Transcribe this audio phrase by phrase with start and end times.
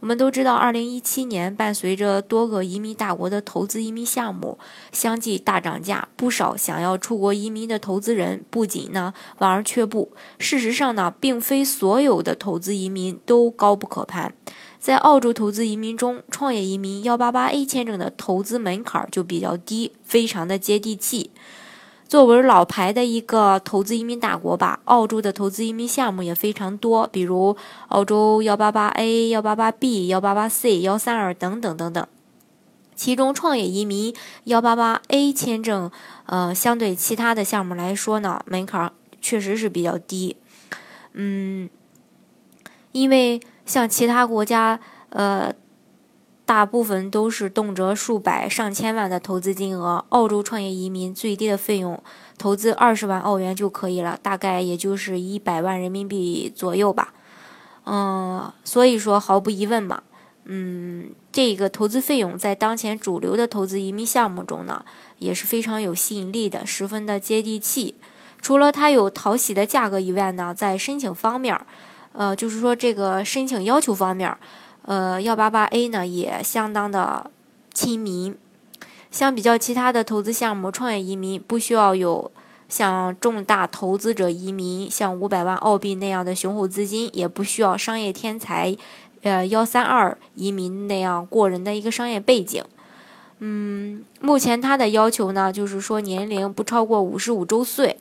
[0.00, 4.58] 我们都知道，二零一七年伴随着多个移民大国的投资移民项目
[4.92, 10.12] 相继大涨价，不少想要出国移民的投资人不仅呢望而却步。
[10.38, 14.34] 事实上呢，并非所有的投资移民都高不可攀。
[14.78, 21.30] 在澳洲投资移民中，创业移民幺八八 A 签证的投资门槛就比较低，非常的接地气。
[22.08, 27.56] 作为老牌的一个投资移民大国吧，澳洲的投资移民项目也非常多，比如
[27.88, 32.06] 澳洲幺八八 A、幺八八 B、幺八八 C、幺三二等等等等。
[32.94, 34.14] 其中创业移民
[34.44, 35.90] 幺八八 A 签证，
[36.26, 40.36] 呃，相对其他的项目来说呢，门槛确实是比较低。
[41.12, 41.68] 嗯，
[42.92, 44.78] 因为像其他国家，
[45.10, 45.52] 呃。
[46.46, 52.00] 大部分都是动辄数百上千万的投资金额，澳洲创业移民最低的费用，
[52.38, 57.12] 投资二十万澳元就可以了，大概也就是一百万人民币左右吧。
[57.84, 60.04] 嗯，所以说毫无疑问嘛，
[60.44, 64.84] 嗯，这个投资费用在当前主流的投资移民项目中呢，
[65.18, 67.96] 也是非常有吸引力的，十分的接地气。
[68.40, 71.60] 除了它有讨喜的价格以外呢，在申请方面，
[72.12, 74.38] 呃，就是说这个申请要求方面。
[74.86, 77.28] 呃，幺八八 A 呢也相当的
[77.74, 78.36] 亲民，
[79.10, 82.30] 相比较其他的投资项目，创业移民不需要有
[82.68, 88.76] 像重大投资者移民像五百万澳币那样的雄厚资金，也不需要商业天才，
[89.22, 92.62] 呃幺三二移民那样过人的一个商业背景。
[93.40, 97.98] 嗯，目前他的要求呢，就是说年龄不超过五十五周岁，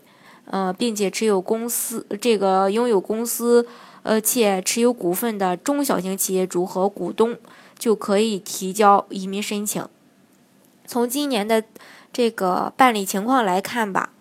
[0.52, 3.68] 呃，并且持有公司这个拥有公司。
[4.08, 7.40] 而，且持有股份的中小型企业主和股东
[7.76, 9.84] 就可以提交移民申请。
[10.86, 11.64] 从今年的
[12.14, 14.12] 这个办理情况来看吧，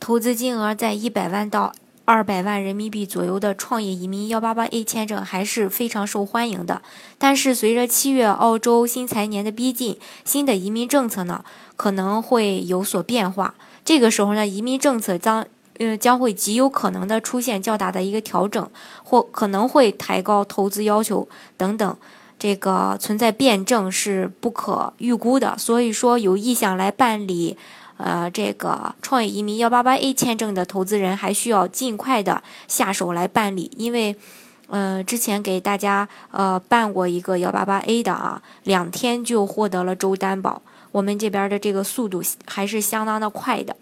[0.00, 1.72] 投资金额在一百万到
[2.04, 6.82] 二百万人民币左右的创业移民幺八八 A 签证还是非常受欢迎的。
[7.16, 11.44] 但是随着七月澳洲新财年的逼近，新的移民政策呢
[11.76, 13.54] 可能会有所变化。
[13.84, 15.46] 这个时候呢，移民政策将。
[15.80, 18.70] 呃，将会极有可能的出现较大的一个调整，
[19.02, 21.26] 或可能会抬高投资要求
[21.56, 21.96] 等等，
[22.38, 25.56] 这个存在辩证是不可预估的。
[25.56, 27.56] 所以说，有意向来办理
[27.96, 34.14] 呃这个创业移民幺八八 A 签证的投资人，还需要尽快的下手来办理，因为
[34.68, 40.60] 呃之前给大家呃办过一个幺八八 A 的啊，两天就获得了州担保，
[40.92, 43.74] 我们这边的这个速度还是相当的快的。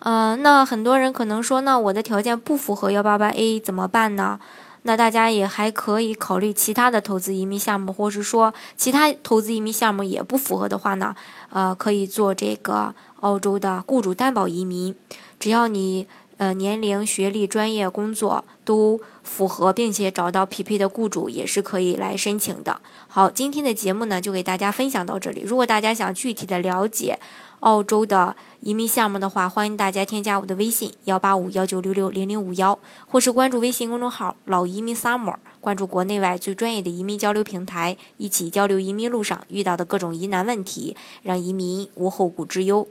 [0.00, 4.38] 嗯，那很多人可能说，那我的条件不符合幺八八 A 怎么办呢？
[4.82, 11.16] 那大家也还可以考虑其他的投资移民项目，或是说其他投资移民项目也不符合的话呢，
[11.50, 14.94] 呃，可以做这个澳洲的雇主担保移民，
[15.40, 16.06] 只要你
[16.38, 22.80] 呃年龄、学历、专业、工作都符合，并且找到匹配的雇主，也是可以来申请的。
[23.08, 25.40] 好，今天的节目呢就给大家分享到这里。
[25.40, 27.18] 如果大家想具体的了解，
[27.60, 42.86] 澳洲的移民项目的话，欢迎大家添加我的微信幺八五幺九六六零零五幺，或是关注微信公众号“老移民 summer”，关注国内外最专业的移民交流平台，一起交流移民路上遇到的各种疑难问题，让移民无后顾之忧。